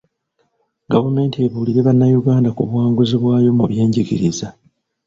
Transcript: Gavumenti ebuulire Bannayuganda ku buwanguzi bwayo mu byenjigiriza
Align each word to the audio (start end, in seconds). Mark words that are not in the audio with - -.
Gavumenti 0.91 1.37
ebuulire 1.45 1.79
Bannayuganda 1.87 2.49
ku 2.55 2.61
buwanguzi 2.67 3.15
bwayo 3.21 3.49
mu 3.57 3.65
byenjigiriza 3.71 4.47